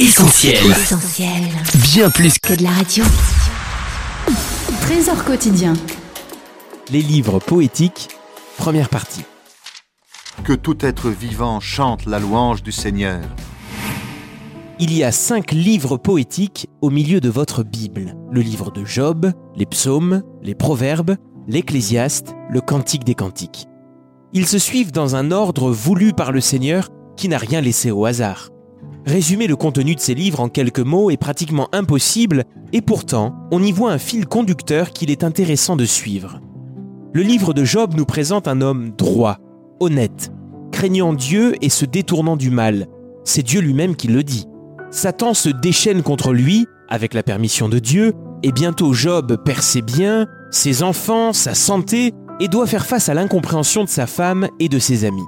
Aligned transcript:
Essentiel. 0.00 0.64
Essentiel. 0.70 1.42
Bien 1.92 2.08
plus 2.08 2.38
que 2.38 2.54
Que 2.54 2.58
de 2.58 2.62
la 2.62 2.70
radio. 2.70 3.04
Trésor 4.80 5.24
quotidien. 5.24 5.74
Les 6.90 7.02
livres 7.02 7.38
poétiques, 7.38 8.08
première 8.56 8.88
partie. 8.88 9.24
Que 10.42 10.54
tout 10.54 10.86
être 10.86 11.10
vivant 11.10 11.60
chante 11.60 12.06
la 12.06 12.18
louange 12.18 12.62
du 12.62 12.72
Seigneur. 12.72 13.20
Il 14.78 14.96
y 14.96 15.04
a 15.04 15.12
cinq 15.12 15.52
livres 15.52 15.98
poétiques 15.98 16.70
au 16.80 16.88
milieu 16.88 17.20
de 17.20 17.28
votre 17.28 17.62
Bible. 17.62 18.16
Le 18.32 18.40
livre 18.40 18.70
de 18.70 18.86
Job, 18.86 19.30
les 19.54 19.66
psaumes, 19.66 20.22
les 20.40 20.54
proverbes, 20.54 21.16
l'Ecclésiaste, 21.46 22.34
le 22.48 22.62
Cantique 22.62 23.04
des 23.04 23.14
Cantiques. 23.14 23.66
Ils 24.32 24.46
se 24.46 24.58
suivent 24.58 24.92
dans 24.92 25.14
un 25.14 25.30
ordre 25.30 25.70
voulu 25.70 26.14
par 26.14 26.32
le 26.32 26.40
Seigneur 26.40 26.88
qui 27.18 27.28
n'a 27.28 27.36
rien 27.36 27.60
laissé 27.60 27.90
au 27.90 28.06
hasard. 28.06 28.48
Résumer 29.10 29.48
le 29.48 29.56
contenu 29.56 29.96
de 29.96 30.00
ces 30.00 30.14
livres 30.14 30.38
en 30.38 30.48
quelques 30.48 30.78
mots 30.78 31.10
est 31.10 31.16
pratiquement 31.16 31.68
impossible 31.72 32.44
et 32.72 32.80
pourtant 32.80 33.34
on 33.50 33.60
y 33.60 33.72
voit 33.72 33.90
un 33.90 33.98
fil 33.98 34.24
conducteur 34.24 34.92
qu'il 34.92 35.10
est 35.10 35.24
intéressant 35.24 35.74
de 35.74 35.84
suivre. 35.84 36.40
Le 37.12 37.22
livre 37.22 37.52
de 37.52 37.64
Job 37.64 37.94
nous 37.96 38.04
présente 38.04 38.46
un 38.46 38.60
homme 38.60 38.92
droit, 38.96 39.38
honnête, 39.80 40.30
craignant 40.70 41.12
Dieu 41.12 41.56
et 41.60 41.70
se 41.70 41.86
détournant 41.86 42.36
du 42.36 42.50
mal. 42.52 42.86
C'est 43.24 43.42
Dieu 43.42 43.60
lui-même 43.60 43.96
qui 43.96 44.06
le 44.06 44.22
dit. 44.22 44.46
Satan 44.92 45.34
se 45.34 45.48
déchaîne 45.48 46.04
contre 46.04 46.32
lui, 46.32 46.68
avec 46.88 47.12
la 47.12 47.24
permission 47.24 47.68
de 47.68 47.80
Dieu, 47.80 48.12
et 48.44 48.52
bientôt 48.52 48.92
Job 48.92 49.42
perd 49.44 49.62
ses 49.62 49.82
biens, 49.82 50.28
ses 50.52 50.84
enfants, 50.84 51.32
sa 51.32 51.54
santé, 51.54 52.14
et 52.38 52.46
doit 52.46 52.68
faire 52.68 52.86
face 52.86 53.08
à 53.08 53.14
l'incompréhension 53.14 53.82
de 53.82 53.88
sa 53.88 54.06
femme 54.06 54.46
et 54.60 54.68
de 54.68 54.78
ses 54.78 55.04
amis. 55.04 55.26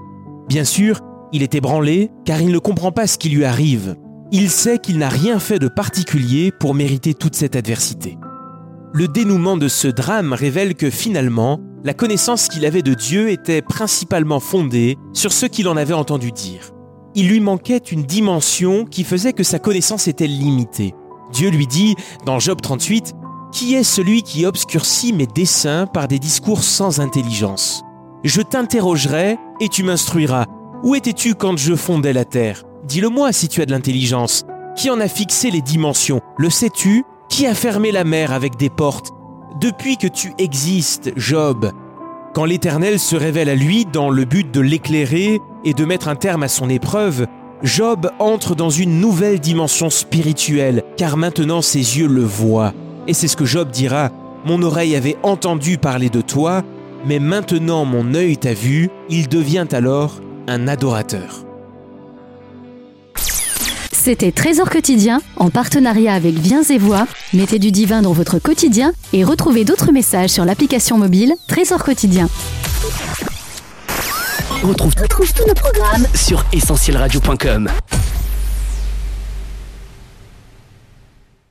Bien 0.49 0.62
sûr, 0.62 1.01
il 1.33 1.43
est 1.43 1.55
ébranlé, 1.55 2.11
car 2.25 2.41
il 2.41 2.53
ne 2.53 2.59
comprend 2.59 2.93
pas 2.93 3.07
ce 3.07 3.19
qui 3.19 3.29
lui 3.29 3.45
arrive. 3.45 3.97
Il 4.31 4.51
sait 4.51 4.79
qu'il 4.79 4.99
n'a 4.99 5.09
rien 5.09 5.39
fait 5.39 5.59
de 5.59 5.69
particulier 5.69 6.53
pour 6.59 6.75
mériter 6.75 7.15
toute 7.15 7.35
cette 7.35 7.57
adversité. 7.57 8.19
Le 8.95 9.09
dénouement 9.09 9.57
de 9.57 9.69
ce 9.69 9.89
drame 9.89 10.33
révèle 10.35 10.74
que 10.74 10.91
finalement, 10.91 11.61
la 11.85 11.95
connaissance 11.95 12.49
qu'il 12.49 12.66
avait 12.66 12.83
de 12.83 12.95
Dieu 12.95 13.30
était 13.30 13.63
principalement 13.63 14.41
fondée 14.41 14.97
sur 15.13 15.33
ce 15.33 15.47
qu'il 15.47 15.69
en 15.69 15.77
avait 15.77 15.95
entendu 15.95 16.30
dire. 16.30 16.71
Il 17.15 17.29
lui 17.29 17.41
manquait 17.41 17.79
une 17.79 18.05
dimension 18.05 18.85
qui 18.85 19.05
faisait 19.05 19.33
que 19.33 19.43
sa 19.43 19.59
connaissance 19.59 20.09
était 20.09 20.27
limitée. 20.27 20.95
Dieu 21.33 21.51
lui 21.51 21.67
dit, 21.67 21.95
dans 22.27 22.39
Job 22.39 22.61
38, 22.61 23.15
Qui 23.52 23.74
est 23.74 23.85
celui 23.85 24.23
qui 24.23 24.46
obscurcit 24.46 25.13
mes 25.13 25.27
desseins 25.27 25.87
par 25.87 26.09
des 26.09 26.19
discours 26.19 26.63
sans 26.63 27.01
intelligence? 27.01 27.83
Je 28.24 28.41
t'interrogerai 28.41 29.37
et 29.61 29.69
tu 29.69 29.83
m'instruiras. 29.83 30.46
Où 30.83 30.97
étais-tu 30.97 31.37
quand 31.37 31.57
je 31.57 31.77
fondais 31.77 32.13
la 32.13 32.25
terre? 32.25 32.65
Dis-le-moi 32.88 33.33
si 33.33 33.47
tu 33.47 33.63
as 33.63 33.66
de 33.66 33.71
l'intelligence. 33.71 34.45
Qui 34.77 34.91
en 34.91 34.99
a 34.99 35.07
fixé 35.07 35.49
les 35.52 35.61
dimensions? 35.61 36.21
Le 36.37 36.51
sais-tu? 36.51 37.05
Qui 37.29 37.47
a 37.47 37.55
fermé 37.55 37.93
la 37.93 38.02
mer 38.02 38.33
avec 38.33 38.57
des 38.57 38.69
portes? 38.69 39.13
Depuis 39.61 39.97
que 39.97 40.09
tu 40.09 40.33
existes, 40.39 41.13
Job, 41.15 41.71
quand 42.35 42.45
l'Éternel 42.45 42.99
se 42.99 43.15
révèle 43.15 43.49
à 43.49 43.55
lui 43.55 43.85
dans 43.85 44.11
le 44.11 44.24
but 44.24 44.51
de 44.51 44.61
l'éclairer 44.61 45.41
et 45.65 45.73
de 45.73 45.85
mettre 45.85 46.09
un 46.09 46.16
terme 46.16 46.43
à 46.43 46.49
son 46.49 46.69
épreuve, 46.69 47.29
Job 47.63 48.11
entre 48.19 48.57
dans 48.57 48.71
une 48.71 48.99
nouvelle 48.99 49.39
dimension 49.39 49.89
spirituelle, 49.89 50.83
car 50.96 51.17
maintenant 51.17 51.63
ses 51.63 51.79
yeux 51.79 52.09
le 52.09 52.24
voient. 52.24 52.74
Et 53.07 53.15
c'est 53.15 53.29
ce 53.29 53.37
que 53.37 53.45
Job 53.45 53.71
dira, 53.71 54.11
Mon 54.46 54.61
oreille 54.65 54.96
avait 54.96 55.17
entendu 55.23 55.79
parler 55.79 56.09
de 56.09 56.23
toi, 56.23 56.65
mais 57.07 57.21
maintenant 57.21 57.85
mon 57.85 58.15
œil 58.15 58.37
t'a 58.37 58.55
vu, 58.55 58.91
il 59.09 59.29
devient 59.29 59.67
alors 59.71 60.21
un 60.46 60.68
adorateur. 60.68 61.45
C'était 63.93 64.32
Trésor 64.32 64.69
quotidien 64.69 65.21
en 65.37 65.50
partenariat 65.50 66.15
avec 66.15 66.34
Viens 66.34 66.62
et 66.65 66.78
Voix. 66.78 67.06
Mettez 67.32 67.59
du 67.59 67.71
divin 67.71 68.03
dans 68.03 68.12
votre 68.12 68.38
quotidien 68.38 68.93
et 69.12 69.22
retrouvez 69.22 69.65
d'autres 69.65 69.93
messages 69.93 70.31
sur 70.31 70.44
l'application 70.44 70.99
mobile 70.99 71.34
Trésor 71.47 71.84
quotidien. 71.84 72.28
Retrouve 74.62 74.94
tous 74.94 75.47
nos 75.47 75.55
programmes 75.55 76.06
sur 76.15 76.44
essentielradio.com. 76.53 77.69